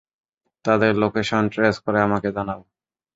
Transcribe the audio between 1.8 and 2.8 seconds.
করে আমাকে জানাও।